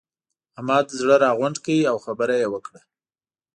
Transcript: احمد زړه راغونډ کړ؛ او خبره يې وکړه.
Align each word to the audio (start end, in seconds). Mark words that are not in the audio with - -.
احمد 0.57 0.87
زړه 0.99 1.15
راغونډ 1.25 1.57
کړ؛ 1.65 1.77
او 1.91 1.97
خبره 2.05 2.35
يې 2.41 2.47
وکړه. 2.53 2.79